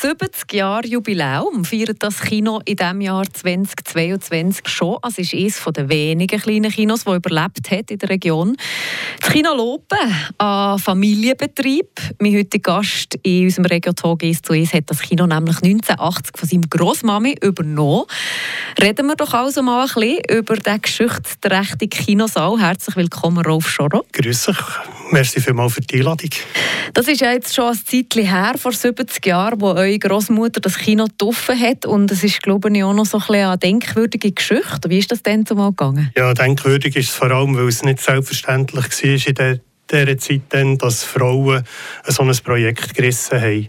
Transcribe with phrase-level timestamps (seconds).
[0.00, 4.96] 70 Jahre Jubiläum feiert das Kino in diesem Jahr 2022 schon.
[5.06, 8.56] Es ist eines der wenigen kleinen Kinos, das überlebt hat in der Region.
[9.20, 9.98] Das Kino Lopen,
[10.38, 12.00] ein Familienbetrieb.
[12.18, 16.48] Mein heutiger Gast in unserem Regio-Talk «Ist zu ist» hat das Kino nämlich 1980 von
[16.48, 18.06] seinem Grossmami übernommen.
[18.80, 22.58] Reden wir doch also mal ein bisschen über den geschichtsträchtigen Kinosaal.
[22.58, 24.06] Herzlich willkommen, Rolf Schoro.
[24.12, 24.56] Grüß dich.
[25.10, 26.30] Merci vielmals für die Einladung.
[26.94, 30.78] Das ist ja jetzt schon ein Zeitchen her, vor 70 Jahren, wo eure Großmutter das
[30.78, 31.86] Kino getroffen hat.
[31.86, 34.88] Und es ist, glaube ich, auch noch so eine denkwürdige Geschichte.
[34.88, 36.10] Wie ist das denn zumal gegangen?
[36.16, 40.42] Ja, denkwürdig ist es vor allem, weil es nicht selbstverständlich war in der, dieser Zeit,
[40.50, 41.64] dann, dass Frauen
[42.06, 43.68] so ein Projekt gerissen haben.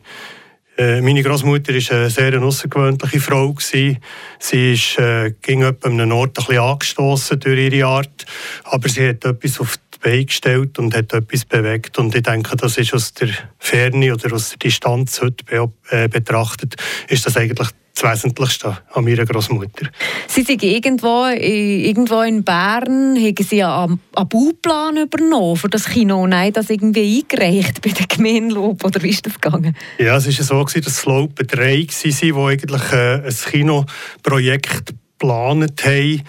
[0.77, 3.55] Äh, meine Großmutter war eine sehr außergewöhnliche Frau.
[3.59, 3.97] Sie
[4.39, 8.25] ist, äh, ging an einem Ort ein bisschen angestoßen durch ihre Art,
[8.63, 11.97] aber sie hat etwas auf die Beine gestellt und hat etwas bewegt.
[11.97, 16.07] Und ich denke, das ist aus der Ferne oder aus der Distanz heute be äh,
[16.07, 16.75] betrachtet,
[17.07, 19.89] ist das eigentlich das Wesentlichste an meiner Großmutter.
[20.27, 26.23] Sie sind irgendwo, irgendwo in Bern, haben Sie einen, einen Bauplan übernommen für das Kino
[26.23, 29.75] und haben das irgendwie eingereicht bei der Gemeinde oder wie ist das gegangen?
[29.99, 35.83] Ja, es war so, dass es Lopen drei waren, die eigentlich äh, ein Kinoprojekt geplant
[35.85, 36.23] haben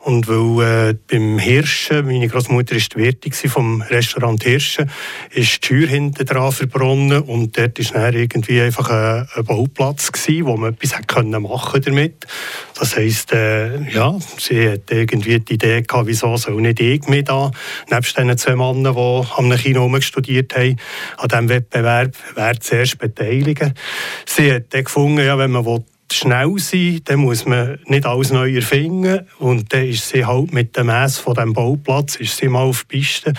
[0.00, 4.90] und weil äh, beim Hirschen, meine Großmutter war die Wirtin vom Restaurant Hirschen,
[5.30, 10.12] ist die Tür hinten dran verbronnen und dort war dann irgendwie einfach ein, ein Bauplatz
[10.12, 12.26] gewesen, wo man etwas können machen damit.
[12.78, 17.24] Das heisst, äh, ja, sie hat irgendwie die Idee gehabt, wieso soll nicht ich mich
[17.24, 17.50] da,
[17.90, 20.76] nebst den zwei Männern, die am Kino studiert haben,
[21.16, 23.74] an diesem Wettbewerb, wer zuerst beteiligen.
[24.26, 28.30] Sie hat dann gefunden, ja, wenn man will, schnell sein, dann muss man nicht alles
[28.30, 29.26] neu erfinden.
[29.38, 32.84] Und dann ist sie halt mit dem Mess von dem Bauplatz ist sie mal auf
[32.84, 33.32] die Piste,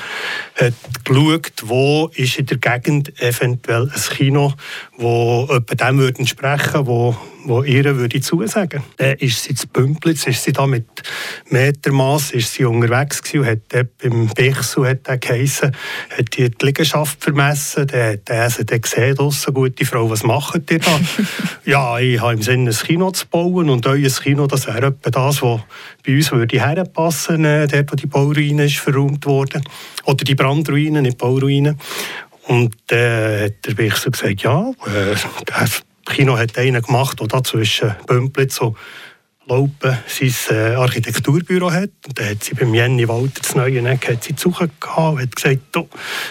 [0.56, 4.54] hat geschaut, wo ist in der Gegend eventuell ein Kino,
[4.98, 7.16] wo etwa dem würde entsprechen, wo
[7.50, 8.84] wo ihr würde zusagen.
[8.98, 10.86] Dann ist sie zu Pümplitz, ist sie da mit
[11.50, 15.76] Metermaß ist sie unterwegs gewesen hat dort beim Bichsu hat er geheissen,
[16.16, 20.24] hat die, die Liegenschaft vermessen, dann hat er sie dann gesehen, draussen, gute Frau, was
[20.24, 21.00] macht ihr da?
[21.66, 25.10] ja, ich habe im Sinn, ein Kino zu bauen und euer Kino, das wäre etwa
[25.10, 25.62] das, was
[26.06, 29.64] bei uns würde herpassen, äh, dort, wo die Bauruine ist verräumt worden.
[30.06, 31.78] Oder die Brandruine, nicht Bauruine.
[32.48, 35.16] Und dann äh, hat der Bichsu gesagt, ja, äh,
[36.10, 38.76] Kino hat einen gemacht, der zwischen Bümplitz und
[39.50, 41.90] Laupen sein äh, Architekturbüro hat.
[42.08, 45.60] Und dann hat sie beim Jenny Walter das neue Eck hat zu und hat gesagt,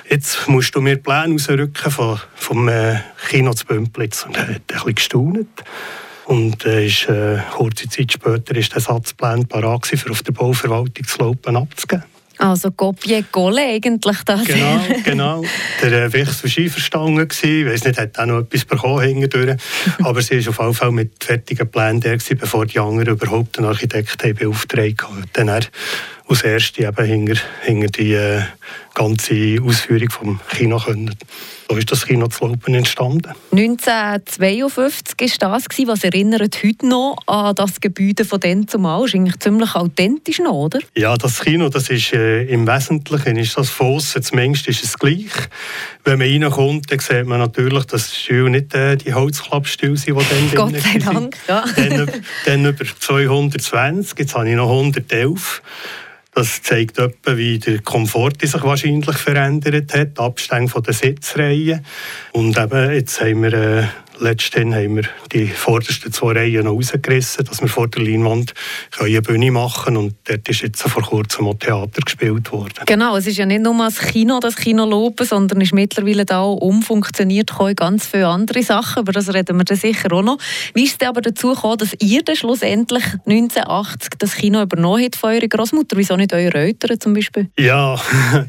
[0.08, 4.24] jetzt musst du mir Pläne ausrücken vom, vom äh, Kino zu Bümplitz.
[4.24, 5.64] Und er hat ein bisschen gestaunt.
[6.26, 11.06] Und äh, ist, äh, kurze Zeit später ist der Satzplan parat für auf der Bauverwaltung
[11.06, 12.04] zu Laupen abzugeben.
[12.38, 14.44] Also Kopie Golle eigentlich das.
[14.44, 15.44] Genau, genau.
[15.82, 17.28] Der äh, Wicht war einverstanden.
[17.30, 19.56] Ich weiß nicht, hat auch noch etwas bekommen hinterher.
[20.02, 23.66] Aber sie war auf jeden Fall mit fertigen Plänen der, bevor die anderen überhaupt einen
[23.66, 25.24] Architekt beauftragt haben.
[25.32, 25.62] Dann er
[26.28, 28.42] als Erste eben hinter, hinter die äh,
[28.98, 31.14] ganze Ausführung vom Kino können.
[31.70, 33.32] So ist das Kino zu Laupen entstanden.
[33.52, 39.04] 1952 war das, was erinnert heute noch an das Gebäude von dann zumal.
[39.04, 40.80] Ist eigentlich ziemlich authentisch noch, oder?
[40.96, 45.30] Ja, das Kino, das ist äh, im Wesentlichen ist das aussen, zumindest ist es gleich.
[46.04, 50.18] Wenn man reinkommt, dann sieht man natürlich, dass die Stühle nicht äh, die Holzklappstühle sind,
[50.18, 51.64] die dann Gott sei Dank, ja.
[51.76, 52.10] Dann,
[52.46, 55.62] dann über 220, jetzt habe ich noch 111.
[56.32, 61.84] Das zeigt etwa, wie der Komfort sich wahrscheinlich verändert hat, Abstände der Sitzreihen.
[62.32, 63.86] Und eben, jetzt haben wir äh,
[64.20, 68.54] letztendlich haben wir die vordersten zwei Reihen noch rausgerissen, dass wir vor der Leinwand
[68.98, 69.96] eine Bühne machen können.
[69.96, 72.84] Und dort ist jetzt vor kurzem auch Theater gespielt worden.
[72.86, 76.40] Genau, es ist ja nicht nur das Kino, das Kino Lopen, sondern ist mittlerweile da
[76.40, 79.02] auch umfunktioniert ganz viele andere Sachen.
[79.02, 80.38] Über das reden wir dann sicher auch noch.
[80.74, 85.16] Wie ist es aber dazu gekommen, dass ihr dann schlussendlich 1980 das Kino übernommen habt
[85.16, 85.96] von eurer Großmutter?
[85.96, 87.48] Wieso nicht eure Eltern zum Beispiel?
[87.58, 88.00] Ja,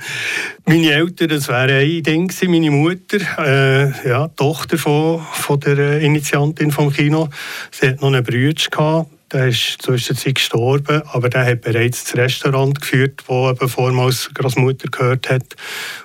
[0.66, 6.06] meine Eltern, das wäre ein Ding meine Mutter, äh, ja, Tochter von, von der äh,
[6.06, 7.30] Initiantin vom Kino.
[7.72, 12.80] Sie hat noch einen Bruder der ist zwischendurch gestorben, aber der hat bereits das Restaurant
[12.82, 15.56] geführt, wo eben vormals Großmutter gehört hat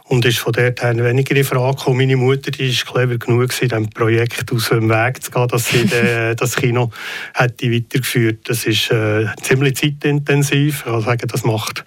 [0.04, 1.98] und ist von dort her weniger in Frage gekommen.
[1.98, 5.68] Meine Mutter die ist clever genug, in diesem Projekt aus dem Weg zu gehen, dass
[5.68, 6.90] sie de, das Kino
[7.34, 8.48] hätte weitergeführt.
[8.48, 10.80] Das ist äh, ziemlich zeitintensiv.
[10.80, 11.84] Ich kann sagen, das macht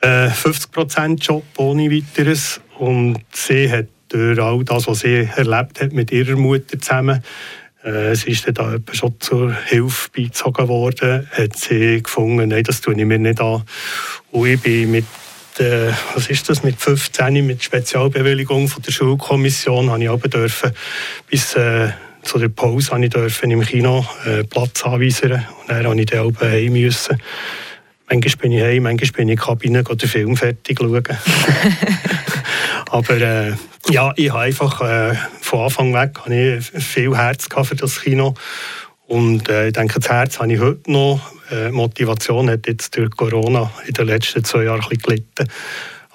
[0.00, 5.92] äh, 50% Job ohne weiteres und sie hat durch all das, was sie erlebt hat
[5.92, 7.22] mit ihrer Mutter zusammen,
[7.82, 12.80] äh, sie ist dann da schon zur Hilfe beizogen worden, hat sie gefunden, nein, das
[12.80, 13.62] tue ich mir nicht an.
[14.30, 15.04] Und ich bin mit
[15.58, 20.72] äh, was ist das, mit 15 mit Spezialbewilligung von der Schulkommission habe ich aber dürfen
[21.30, 21.90] bis äh,
[22.22, 26.06] zu der Pause habe ich dürfen im Kino äh, Platz anweisen und dann habe ich
[26.06, 27.20] dann auch heim müssen.
[28.10, 31.04] Manchmal bin ich heim, manchmal bin ich in die Kabine den Film fertig schauen.
[32.94, 33.54] Aber äh,
[33.90, 38.34] ja, ich habe einfach äh, von Anfang weg habe ich viel Herz für das Kino.
[39.08, 41.20] Und äh, ich denke, das Herz habe ich heute noch.
[41.50, 45.48] Äh, Motivation hat jetzt durch Corona in den letzten zwei Jahren ein gelitten.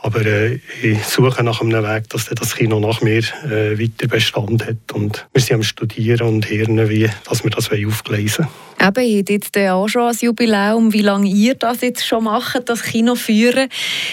[0.02, 4.66] Aber äh, ich suche nach einem Weg, dass das Kino nach mir äh, weiter Bestand
[4.66, 4.94] hat.
[4.94, 8.48] Und wir sind am Studieren und hören, wie dass wir das aufgleisen
[8.80, 8.88] wollen.
[8.88, 12.70] Eben, ihr habt jetzt auch schon ein Jubiläum, wie lange ihr das jetzt schon macht,
[12.70, 13.68] das Kino führen.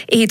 [0.09, 0.27] Ich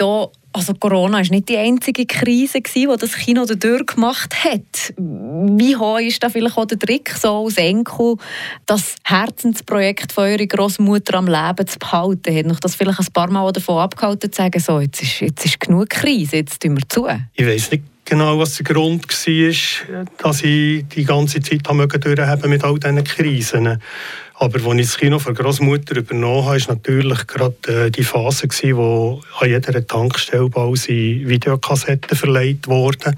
[0.56, 4.94] also Corona war nicht die einzige Krise, die das Kino durchgemacht hat.
[4.98, 8.16] Wie hoch ist da vielleicht auch der Trick, so als Enkel,
[8.66, 12.38] das Herzensprojekt von eurer Großmutter am Leben zu behalten?
[12.38, 15.46] Hat noch das vielleicht ein paar Mal davon abgehalten, zu sagen, so, jetzt ist, jetzt
[15.46, 17.06] ist genug Krise, jetzt tun wir zu?
[17.34, 22.64] Ich weiß nicht genau, was der Grund war, dass ich die ganze Zeit durchhaben mit
[22.64, 23.82] all diesen Krisen.
[24.38, 28.48] Aber als ich das Kino von Großmutter übernommen habe, war natürlich gerade äh, die Phase,
[28.48, 33.18] gewesen, wo an jeder Tankstelle Videokassetten verleiht wurden.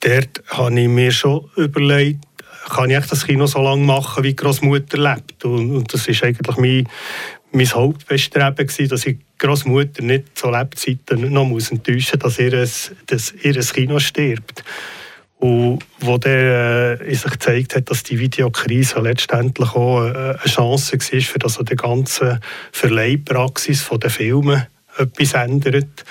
[0.00, 2.24] Dort habe ich mir schon überlegt,
[2.70, 5.44] kann ich das Kino so lange machen, wie Großmutter lebt.
[5.44, 6.88] Und, das ist eigentlich mein,
[7.52, 12.50] mein Hauptbestreben gewesen, dass ich Großmutter nicht zu Lebzeiten noch enttäuschen muss, dass ihr,
[13.06, 14.64] dass ihr Kino stirbt.
[15.38, 20.98] Und wo der äh, sich gezeigt hat, dass die Videokrise letztendlich auch äh, eine Chance
[20.98, 22.40] war, für das die ganze
[22.72, 24.66] Verleihpraxis der Filme
[24.98, 26.04] etwas ändert.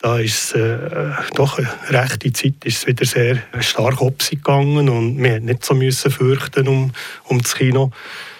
[0.00, 3.98] Da ist äh, doch eine rechte Zeit ist es wieder sehr stark
[4.30, 6.92] gegangen und wir nicht so müssen fürchten um,
[7.24, 7.90] um das Kino.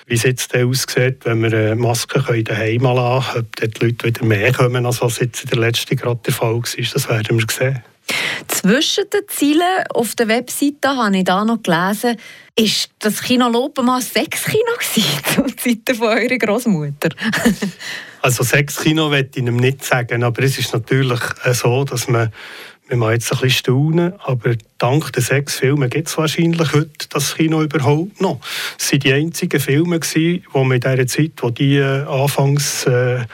[0.07, 4.25] Wie es jetzt aussieht, wenn wir äh, Masken daheim lassen können, ob die Leute wieder
[4.25, 7.47] mehr kommen, als was jetzt in der letzten gerade der Fall war, das werden wir
[7.51, 7.83] sehen.
[8.49, 12.17] Zwischen den Zielen auf der Webseite habe ich da noch gelesen,
[12.57, 17.11] ist das Kino Lopenmann Sexkino zu Zeiten von eurer Großmutter?
[18.23, 22.33] also Sexkino will ich ihm nicht sagen, aber es ist natürlich äh, so, dass man
[22.89, 27.09] wir machen jetzt ein bisschen staunen, aber dank der sechs Filmen gibt es wahrscheinlich heute
[27.11, 28.41] das Kino überhaupt noch.
[28.79, 33.25] Es waren die einzigen Filme, die wir in dieser Zeit, wo die äh, anfangs äh,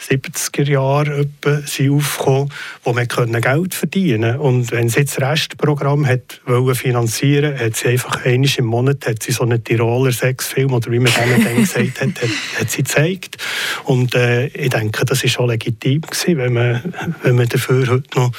[0.00, 1.26] 70er Jahre
[1.64, 2.50] sind aufgekommen,
[2.82, 4.40] wo man Geld verdienen konnte.
[4.40, 9.06] Und wenn sie jetzt das Restprogramm hat wollen finanzieren hat sie einfach einmal im Monat
[9.06, 12.70] hat sie so einen Tiroler Sexfilm, oder wie man denen dann gesagt hat, hat, hat
[12.70, 13.38] sie gezeigt.
[13.84, 18.18] Und äh, ich denke, das war schon legitim gewesen, wenn man, wenn man dafür heute
[18.18, 18.32] noch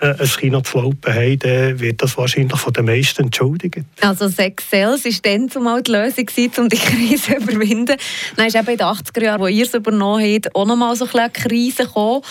[0.00, 3.78] ein Kino zu laufen haben, dann wird das wahrscheinlich von den meisten entschuldigt.
[4.00, 6.26] Also Sex Sales war dann zumal die Lösung,
[6.58, 7.96] um die Krise zu überwinden.
[8.36, 10.94] Dann ist eben in den 80er Jahren, wo ihr es übernommen habt, auch noch mal
[10.96, 12.22] so eine Krise gekommen.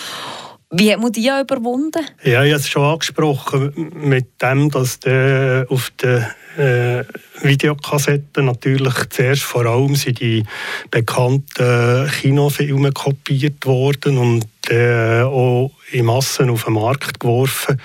[0.70, 2.04] Wie hat man die überwunden?
[2.24, 7.04] Ja, ich habe es schon angesprochen, mit dem, dass der auf den äh,
[7.42, 10.44] Videokassetten natürlich zuerst vor allem sind die
[10.90, 17.80] bekannten Kinofilme kopiert worden und äh, auch in Massen auf den Markt geworfen,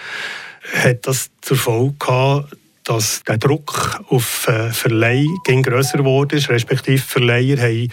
[0.73, 7.57] hat das zur Folge gehabt, dass der Druck auf äh, Verleih grösser wurde, respektive Verleiher
[7.57, 7.89] haben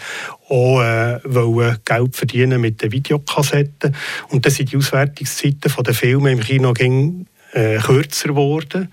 [0.49, 3.95] auch äh, Geld verdienen mit den Videokassetten.
[4.29, 8.89] Und dann sind die Auswertungszeiten der Filme im Kino ging, äh, kürzer geworden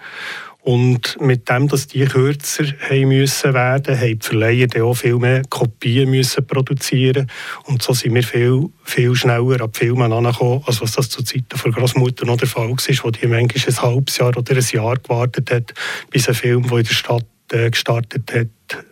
[0.66, 5.14] und mit dem, dass die kürzer haben müssen werden, haben die Verleiher dann auch viel
[5.14, 7.30] mehr Kopien müssen produzieren.
[7.66, 11.22] Und so sind wir viel, viel schneller an die Filme angekommen, als was das zu
[11.22, 14.66] Zeiten von Großmutter noch der Fall war, wo die manchmal ein halbes Jahr oder ein
[14.72, 15.72] Jahr gewartet hat,
[16.10, 18.84] bis ein Film, der in der Stadt äh, gestartet hat,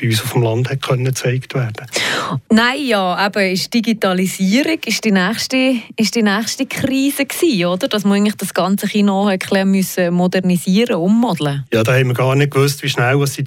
[0.00, 1.86] bei uns auf dem Land hat können gezeigt werden
[2.50, 7.88] Nein, ja, eben ist Digitalisierung ist die nächste, ist die nächste Krise gewesen, oder?
[7.88, 9.30] Dass man eigentlich das ganze Kino
[9.64, 11.64] müssen modernisieren, ummodeln.
[11.72, 13.44] Ja, da haben wir gar nicht gewusst, wie schnell was die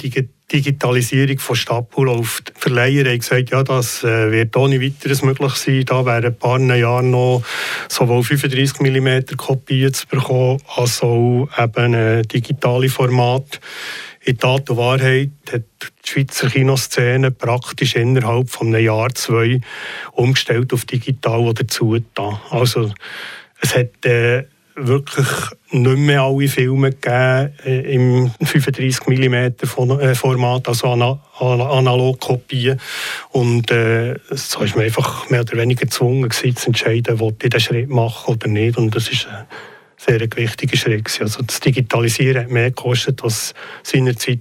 [0.51, 2.53] Digitalisierung von Stadtpool läuft.
[2.56, 5.86] Die Verleiher haben gesagt, ja, das äh, wird ohne weiteres möglich sein.
[5.86, 7.44] Da wären ein paar Jahren noch
[7.88, 13.60] sowohl 35 mm Kopien zu bekommen, als auch eben ein digitale Format
[14.25, 19.61] in Tat und Wahrheit hat die Schweizer Kinoszene praktisch innerhalb von einem Jahr, zwei
[20.11, 21.97] umgestellt auf digital oder dazu
[22.49, 22.91] Also
[23.61, 24.43] es hat äh,
[24.75, 25.27] wirklich
[25.71, 32.79] nicht mehr alle Filme gegeben äh, im 35 mm äh, Format, also ana analog Kopien.
[33.29, 37.59] Und äh, so ist man einfach mehr oder weniger gezwungen zu entscheiden, ob ich den
[37.59, 38.77] Schritt machen oder nicht.
[38.77, 39.45] Und das ist äh,
[40.00, 40.29] sehr ein
[40.77, 41.22] Schritt.
[41.22, 43.53] Also das Digitalisieren hat mehr gekostet als
[43.84, 44.39] seinerzeit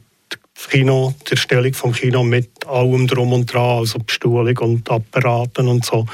[0.70, 5.84] Kino, die Erstellung vom Kino mit allem drum und dran, also Bestuhlung und Apparaten und
[5.84, 6.06] so,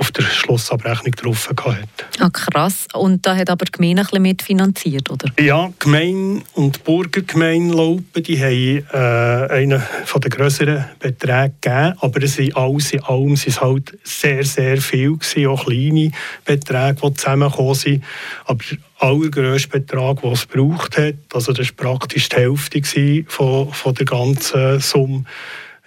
[0.00, 1.84] auf der Schlussabrechnung drauf hatte.
[2.18, 2.86] Ah, krass.
[2.94, 5.30] Und da hat aber die Gemeinde ein bisschen mitfinanziert, oder?
[5.38, 11.54] Ja, die Gemeinde und die Burgergemeinde Laupen, die haben äh, einen von den grösseren Beträgen
[11.60, 16.12] gegeben, aber es sind alles in allem sind halt sehr, sehr viel gewesen, auch kleine
[16.46, 18.04] Beträge, die zusammengekommen sind.
[18.46, 23.70] Aber der allergrösste Betrag, den es gebraucht hat, also das war praktisch die Hälfte von,
[23.70, 25.24] von der ganzen Summe,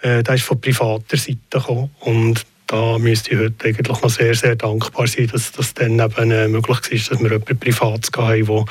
[0.02, 1.90] äh, der ist von privater Seite gekommen.
[2.00, 6.30] Und da müsste ich heute eigentlich noch sehr, sehr dankbar sein, dass das dann eben
[6.30, 8.64] äh, möglich war, dass wir jemanden Privates hatten, der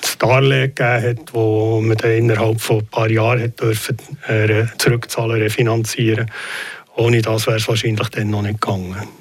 [0.00, 3.96] das Darlehen gegeben hat, wo man dann innerhalb von ein paar Jahren hat dürfen,
[4.28, 6.30] äh, zurückzahlen, refinanzieren.
[6.96, 9.19] Ohne das wäre es wahrscheinlich dann noch nicht gegangen.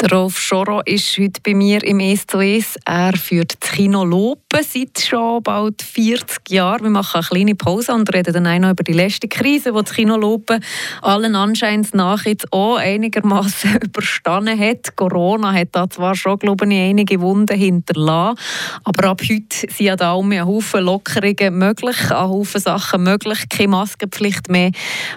[0.00, 2.76] Der Rolf Schoro ist heute bei mir im «Es zu Es».
[2.84, 6.84] Er führt das Kino Lopen seit schon bald 40 Jahren.
[6.84, 9.82] Wir machen eine kleine Pause und reden dann auch noch über die letzte Krise, die
[9.82, 10.62] das Kino Lopen
[11.02, 14.94] allen Anscheins nach jetzt auch einigermaßen überstanden hat.
[14.94, 18.38] Corona hat da zwar schon, glaube ich, einige Wunden hinterlassen,
[18.84, 23.48] aber ab heute sind ja da um ein Haufen Lockerungen möglich, ein Haufen Sachen möglich,
[23.48, 24.70] keine Maskenpflicht mehr.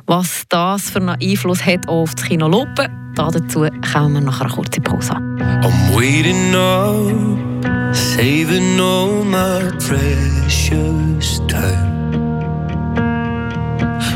[0.08, 4.50] Was das für einen Einfluss hat auf das Kino Lopen, dazu kommen wir nach einer
[4.50, 5.12] kurzen Pause.
[5.12, 12.14] I'm waiting up, saving all my precious time.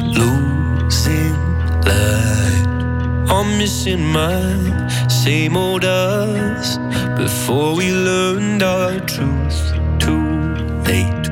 [0.07, 1.35] Losing
[1.85, 2.67] light,
[3.29, 6.79] I'm missing my same old us
[7.17, 10.55] before we learned our truth too
[10.87, 11.29] late.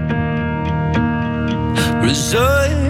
[2.02, 2.83] Resigned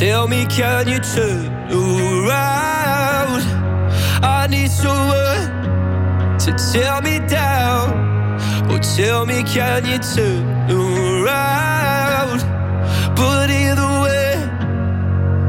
[0.00, 3.42] tell me, can you turn around?
[4.24, 8.40] I need someone to tear me down.
[8.70, 12.40] Oh, tell me, can you turn around?
[13.14, 14.32] But either way,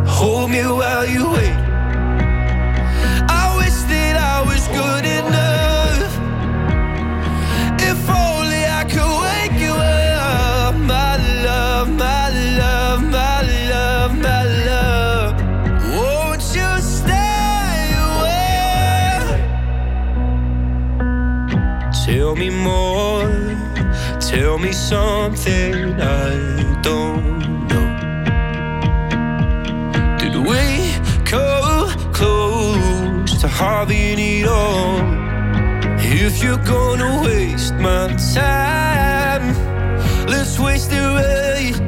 [0.06, 1.61] hold me while you wait.
[24.62, 27.88] Me something I don't know.
[30.20, 30.94] Did we
[31.26, 35.00] come close to having it all?
[36.00, 39.56] If you're gonna waste my time,
[40.28, 41.80] let's waste it right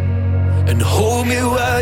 [0.67, 1.72] and hold me while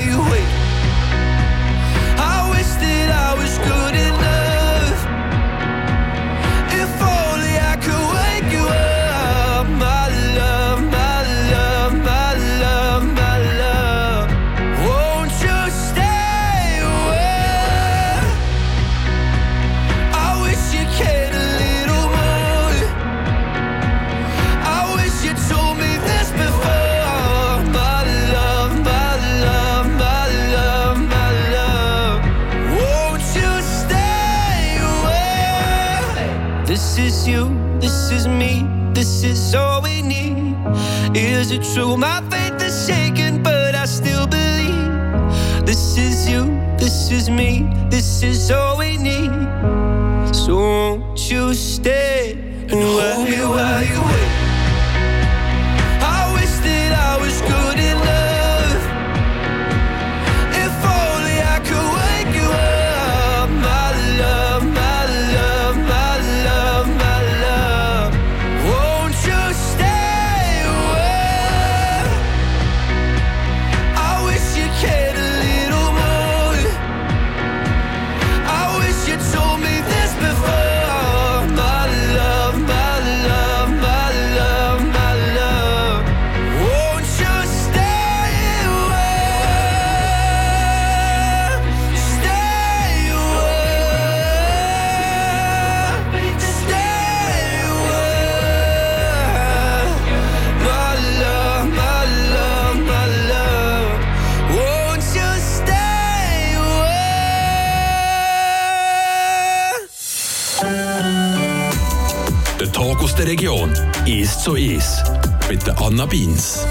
[114.08, 115.04] Ist so ist.
[115.48, 116.66] Mit der Anna Beins.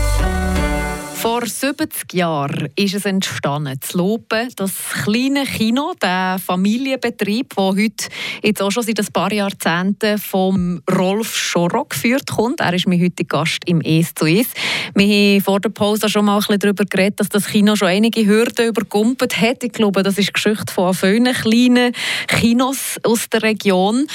[1.14, 4.72] Vor 70 Jahren ist es entstanden, zu Lopen, das
[5.04, 8.08] kleine Kino, der Familienbetrieb, der heute
[8.42, 12.58] jetzt auch schon seit ein paar Jahrzehnten vom Rolf Schorro geführt kommt.
[12.58, 14.48] Er ist mein heutiger Gast im «Es zu Es».
[14.94, 17.88] Wir haben vor der Pause schon mal ein bisschen darüber geredet, dass das Kino schon
[17.88, 19.62] einige Hürden überkumpelt hat.
[19.62, 21.92] Ich glaube, das ist die Geschichte von vielen kleinen
[22.26, 24.08] Kinos aus der Region.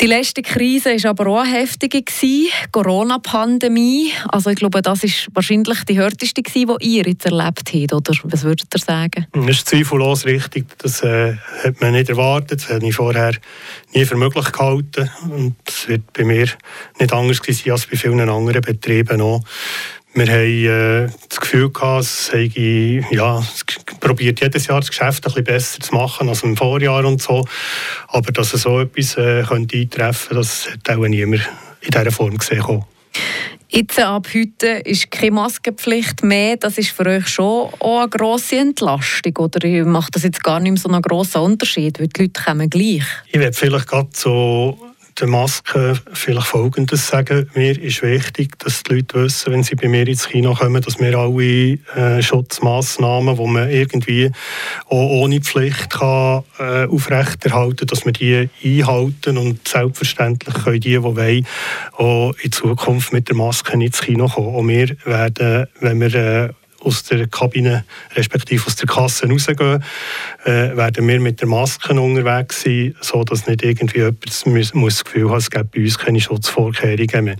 [0.00, 2.04] Die letzte Krise war aber auch eine heftige.
[2.70, 4.12] Corona-Pandemie.
[4.28, 7.92] Also ich glaube, das ist wahrscheinlich die härteste, die ihr jetzt erlebt habt.
[7.92, 9.26] Oder was würdet ihr sagen?
[9.32, 10.66] Das ist zweifellos richtig.
[10.78, 12.60] Das äh, hat man nicht erwartet.
[12.60, 13.32] Das habe ich vorher
[13.92, 15.10] nie für möglich gehalten.
[15.30, 16.46] Und es wird bei mir
[17.00, 19.42] nicht anders sein als bei vielen anderen Betrieben auch.
[20.14, 23.42] Wir haben äh, das Gefühl gehabt, es ja,
[24.00, 27.44] probiert jedes Jahr das Geschäft ein bisschen besser zu machen als im Vorjahr und so.
[28.08, 31.48] Aber dass so etwas äh, könnte eintreffen könnte, das hat auch niemand
[31.82, 32.84] in dieser Form gesehen.
[33.70, 36.56] Jetzt ab heute ist keine Maskenpflicht mehr.
[36.56, 39.36] Das ist für euch schon auch eine grosse Entlastung.
[39.36, 42.00] Oder macht das jetzt gar nicht mehr so einen grossen Unterschied?
[42.00, 43.04] Weil die Leute kommen gleich.
[43.26, 44.87] Ich werde vielleicht gerade so
[45.20, 47.50] der Maske vielleicht Folgendes sagen.
[47.54, 50.98] Mir ist wichtig, dass die Leute wissen, wenn sie bei mir ins Kino kommen, dass
[50.98, 54.30] wir alle äh, Schutzmaßnahmen, die man irgendwie
[54.86, 61.02] auch ohne Pflicht kann, äh, aufrechterhalten dass wir die einhalten und selbstverständlich können die, die
[61.02, 61.46] wollen,
[61.96, 64.54] auch in Zukunft mit der Maske ins Kino kommen.
[64.54, 66.48] Und wir werden, wenn wir äh,
[66.80, 69.82] aus der Kabine respektive aus der Kasse rausgehen,
[70.44, 75.04] äh, werden wir mit der Maske unterwegs sein, sodass nicht irgendwie jemand muss, muss das
[75.04, 77.36] Gefühl hat, es gibt bei uns keine Schutzvorkehrungen mehr.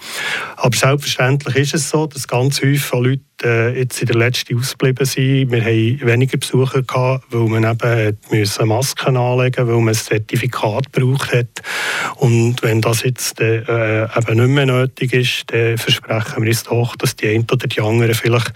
[0.57, 5.07] Aber selbstverständlich ist es so, dass ganz häufig Leute äh, jetzt in der letzten ausgeblieben
[5.07, 5.52] sind.
[5.52, 11.33] Wir haben weniger Besucher gehabt, weil man eben Masken anlegen weil man ein Zertifikat gebraucht
[11.33, 11.58] hat.
[12.17, 13.59] Und wenn das jetzt äh,
[14.05, 17.81] eben nicht mehr nötig ist, dann versprechen wir uns doch, dass die einen oder die
[17.81, 18.52] anderen vielleicht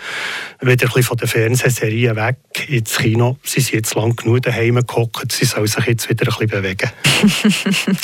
[0.61, 2.37] wieder ein bisschen von der Fernsehserien weg
[2.69, 3.37] ins Kino.
[3.43, 6.91] Sie sind jetzt lang genug daheim gehockt, sie sollen sich jetzt wieder ein bisschen bewegen.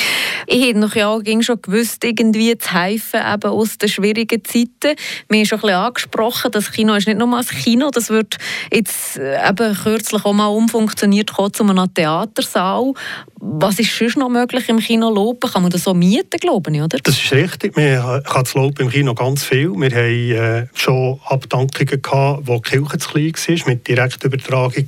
[0.46, 4.96] ich hätte noch ja schon gewusst, irgendwie zu helfen eben aus den schwierigen Zeiten.
[5.28, 8.36] Wir haben schon ein bisschen angesprochen, dass Kino ist nicht nur ein Kino, das wird
[8.72, 12.94] jetzt äh, eben kürzlich auch mal umfunktioniert zu einem Theatersaal.
[13.40, 15.48] Was ist sonst noch möglich im Kino Lopen?
[15.48, 16.98] Kann man das so mieten, glaube ich, oder?
[16.98, 17.76] Das ist richtig.
[17.76, 19.70] Man kann das Lopen im Kino ganz viel.
[19.76, 24.86] Wir haben äh, schon Abdankungen gehabt, wo die Kirche zu klein war, mit Direktübertragung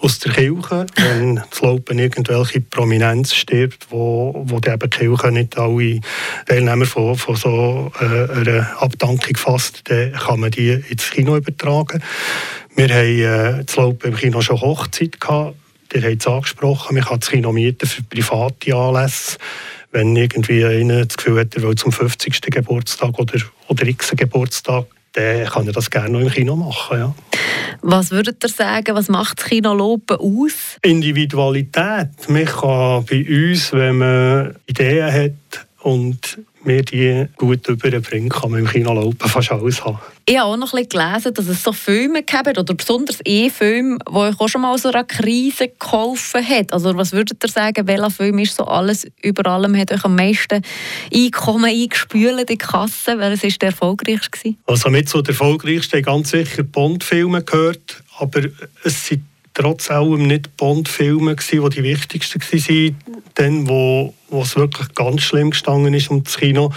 [0.00, 0.86] aus der Kirche.
[0.96, 6.00] Wenn das Lopen irgendwelche Prominenz stirbt, wo, wo die, eben Kirche nicht alle
[6.46, 12.02] Teilnehmer von, von so äh, einer Abdankung fasst, dann kann man die ins Kino übertragen.
[12.74, 15.54] Wir haben äh, das Lopen im Kino schon Hochzeit gehabt
[15.94, 19.38] Ihr habt es angesprochen, man kann das Kino mieten für private Anlässe.
[19.92, 22.40] Wenn irgendwie einer das Gefühl hat, er will zum 50.
[22.40, 26.98] Geburtstag oder, oder x Geburtstag, dann kann er das gerne noch im Kino machen.
[26.98, 27.14] Ja.
[27.82, 30.78] Was würdet ihr sagen, was macht das Kino Lopen aus?
[30.82, 32.08] Individualität.
[32.28, 38.60] Man kann bei uns, wenn man Ideen hat und mir die gut überbringen, kann man
[38.60, 39.98] im Kino laufen fast alles haben.
[40.26, 43.98] Ich habe auch noch ein bisschen gelesen, dass es so Filme gibt, oder besonders E-Filme,
[44.08, 46.72] die euch auch schon mal so einer Krise geholfen hat.
[46.72, 50.16] Also was würdet ihr sagen, welcher Film ist so alles, über allem hat euch am
[50.16, 50.62] meisten
[51.14, 53.18] Einkommen eingespült in die Kasse?
[53.18, 54.30] Welches war der erfolgreichste?
[54.30, 54.58] Gewesen?
[54.66, 58.40] Also mit so der erfolgreichste ganz sicher Bond-Filme gehört, aber
[58.84, 59.22] es sind
[59.54, 62.96] trotz allem nicht Bond-Filme die die wichtigsten waren,
[63.34, 66.72] dann, wo, wo es wirklich ganz schlimm gestanden ist um das Kino,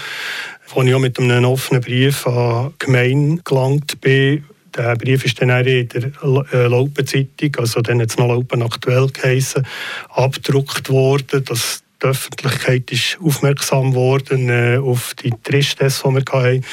[0.74, 4.46] wo ich auch mit einem offenen Brief an die Gemeinde gelangt bin.
[4.76, 6.12] Der Brief ist dann in der
[6.54, 9.66] äh, Laupen-Zeitung, also dann hat es noch Laupen aktuell geheissen,
[10.10, 16.64] abgedruckt worden, dass die Öffentlichkeit ist aufmerksam worden äh, auf die Tristesse, die wir hatten.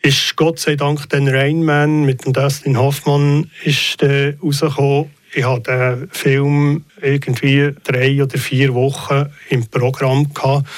[0.00, 5.96] Ist Gott sei Dank den Rainman mit dem Dustin Hoffmann ist, äh, rausgekommen ich hatte
[5.96, 10.68] den Film irgendwie drei oder vier Wochen im Programm gehabt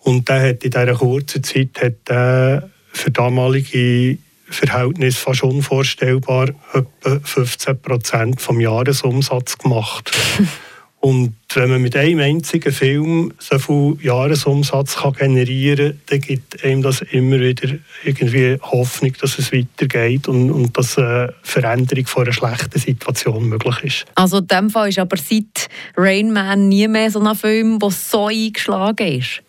[0.00, 7.20] und der hat in dieser kurzen Zeit hat der für damalige Verhältnis fast unvorstellbar etwa
[7.22, 10.12] 15 Prozent vom Jahresumsatz gemacht.
[11.06, 16.64] Und wenn man mit einem einzigen Film so viel Jahresumsatz kann generieren kann, dann gibt
[16.64, 22.24] einem das immer wieder irgendwie Hoffnung, dass es weitergeht und, und dass eine Veränderung von
[22.24, 24.04] einer schlechten Situation möglich ist.
[24.16, 27.90] Also in dem Fall ist aber seit Rain Man nie mehr so ein Film, der
[27.90, 29.42] so eingeschlagen ist?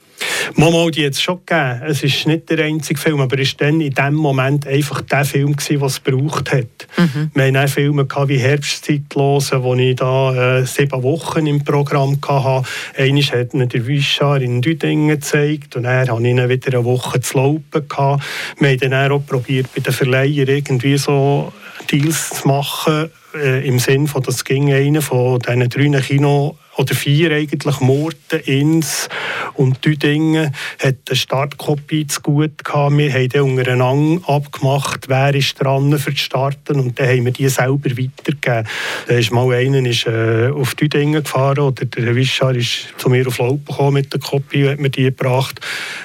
[0.56, 1.82] Mal, die jetzt schon gegeben.
[1.86, 5.26] Es ist nicht der einzige Film, aber es war dann in dem Moment einfach der
[5.26, 6.88] Film, den es gebraucht hat.
[6.98, 7.32] Mhm.
[7.34, 12.68] Wir hatten auch Filme wie Herbstzeitlose, wo ich da äh, sieben Wochen im Programm hatte.
[12.98, 16.86] Einmal hat mir der Wischar in Düdingen gezeigt und dann hatte ich ihn wieder eine
[16.86, 17.62] Woche zu laufen.
[17.72, 21.54] Wir haben dann auch probiert, bei den Verleihern irgendwie so
[21.92, 26.94] Deals zu machen, äh, im Sinne von, das ging einer von diesen drei Kinos oder
[26.94, 29.10] vier eigentlich, Murten, Inns
[29.56, 32.96] und Düdingen, hat eine Startkopie zu gut gehabt.
[32.98, 37.32] Wir haben dann untereinander abgemacht, wer ist dran für zu starten und dann haben wir
[37.32, 38.68] die selber weitergegeben.
[39.08, 43.28] Da ist mal einer ist, äh, auf Düdingen gefahren oder der Wischar ist zu mir
[43.28, 45.60] auf Laub gekommen mit der Kopie, hat mir die gebracht.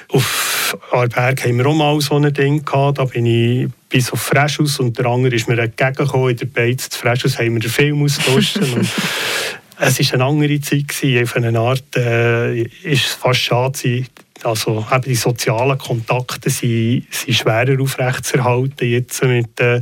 [0.08, 4.22] Auf Arberg haben wir auch mal so ein Ding gehabt, da bin ich bis auf
[4.22, 6.30] Freschus und der andere ist mir entgegengekommen.
[6.30, 8.88] In der Beiz Freschus haben wir den Film austauschen.
[9.82, 10.88] es war eine andere Zeit.
[10.88, 11.22] Gewesen.
[11.24, 14.04] Auf eine Art äh, ist es fast schade,
[14.44, 19.80] also eben die sozialen Kontakte sind, sind schwerer aufrechtzuerhalten jetzt mit, äh,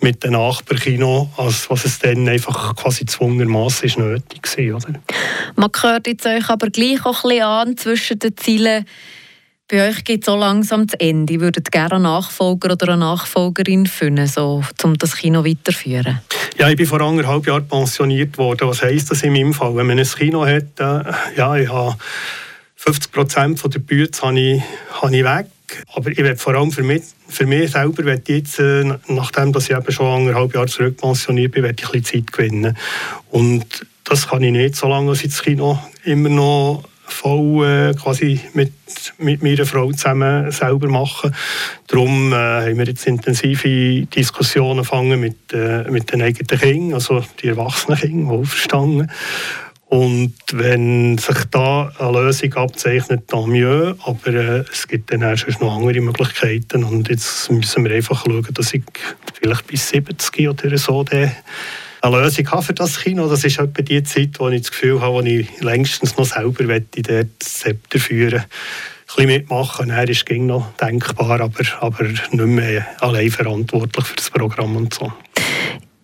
[0.00, 4.76] mit den Nachbarkino, als was es dann einfach quasi zwungenermassen ist nötig war.
[4.76, 5.00] Oder?
[5.56, 8.84] Man hört jetzt euch aber gleich auch ein bisschen an zwischen den Zielen
[9.68, 11.34] bei euch geht so langsam zu Ende.
[11.34, 16.20] Ihr würdet gerne einen Nachfolger oder eine Nachfolgerin finden, so, um das Kino weiterzuführen?
[16.58, 18.68] Ja, ich bin vor anderthalb Jahren pensioniert worden.
[18.68, 19.74] Was heisst das in meinem Fall?
[19.76, 21.96] Wenn man ein Kino hat, äh, ja, ich habe
[22.76, 24.62] 50 Prozent der Bütze habe ich,
[25.02, 25.46] habe ich weg.
[25.94, 29.68] Aber ich will vor allem für mich, für mich selber, will jetzt, äh, nachdem dass
[29.68, 32.76] ich eben schon anderthalb Jahre zurück pensioniert bin, will ich ein bisschen Zeit gewinnen.
[33.30, 33.66] Und
[34.04, 38.72] das kann ich nicht, solange ich das Kino immer noch voll äh, quasi mit,
[39.18, 41.34] mit meiner Frau zusammen selber machen.
[41.86, 47.24] Darum äh, haben wir jetzt intensive Diskussionen angefangen mit, äh, mit den eigenen Kindern, also
[47.42, 49.10] die erwachsenen Kinder, wohlverstanden.
[49.88, 55.60] Und wenn sich da eine Lösung abzeichnet, dann mieux, aber äh, es gibt dann auch
[55.60, 58.82] noch andere Möglichkeiten und jetzt müssen wir einfach schauen, dass ich
[59.32, 61.30] vielleicht bis 70 oder so den
[62.02, 63.28] eine Lösung habe für das Kino.
[63.28, 66.64] Das ist etwa die Zeit, wo ich das Gefühl habe, wo ich längstens noch selber
[66.64, 68.44] dort das Zepter führen
[69.08, 69.90] ein bisschen mitmachen.
[69.90, 74.92] Er ist ging noch denkbar, aber, aber nicht mehr allein verantwortlich für das Programm und
[74.92, 75.12] so.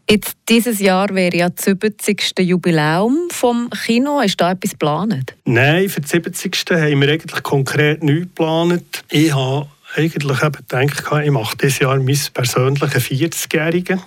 [0.09, 2.39] Jetzt, dieses Jahr wäre ja das 70.
[2.41, 4.21] Jubiläum vom Kino.
[4.21, 5.35] Ist da etwas geplant?
[5.45, 6.55] Nein, für das 70.
[6.71, 9.05] haben wir eigentlich konkret nichts geplant.
[9.11, 14.01] Ich habe eigentlich eben gedacht, ich mache dieses Jahr mein persönliches 40-Jähriges.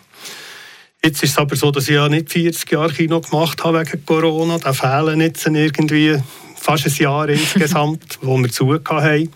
[1.05, 4.03] Jetzt ist es aber so, dass ich ja nicht 40 Jahre Kino gemacht habe wegen
[4.07, 4.57] Corona.
[4.57, 6.17] Da fehlen jetzt irgendwie
[6.55, 9.29] fast ein Jahr insgesamt, wo wir zugehört haben.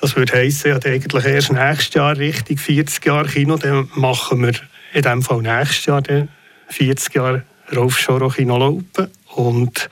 [0.00, 3.56] Das würde heissen, ja, eigentlich erst nächstes Jahr richtig 40 Jahre Kino.
[3.56, 4.54] Dann machen wir
[4.92, 6.02] in diesem Fall nächstes Jahr
[6.66, 7.44] 40 Jahre
[7.76, 9.08] Rolf Schoro Kino Laupen.
[9.36, 9.88] Und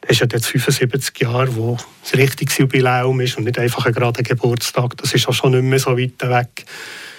[0.00, 3.92] das ist ja jetzt 75 Jahre, wo das richtige Jubiläum ist und nicht einfach ein
[3.92, 4.96] gerader Geburtstag.
[4.96, 6.64] Das ist auch schon nicht mehr so weit weg.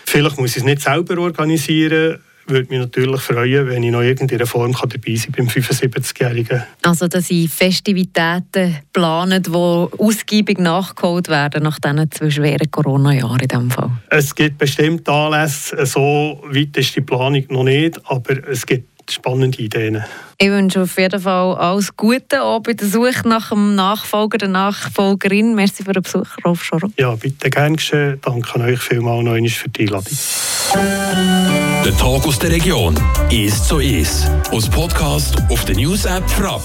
[0.07, 2.17] Vielleicht muss ich es nicht selber organisieren
[2.49, 6.63] würde mich natürlich freuen, wenn ich noch irgendeine Form dabei sein kann beim 75-Jährigen.
[6.83, 13.47] Also, dass Sie Festivitäten planen, die ausgiebig nachgeholt werden nach diesen zwei schweren Corona-Jahren in
[13.47, 13.91] diesem Fall?
[14.09, 19.61] Es gibt bestimmt Anlässe, so weit ist die Planung noch nicht, aber es gibt spannende
[19.61, 20.03] Ideen.
[20.37, 24.49] Ich wünsche auf jeden Fall alles Gute auch bei der Suche nach einem Nachfolger, der
[24.49, 25.55] Nachfolgerin.
[25.55, 26.89] Merci für den Besuch, Rolf Schoro.
[26.97, 28.19] Ja, bitte gerne geschehen.
[28.21, 30.17] Danke euch vielmals noch für die Einladung.
[31.85, 32.95] Der Tag aus der Region
[33.31, 34.29] ist so ist.
[34.51, 36.63] Aus Podcast auf der News App Frapp.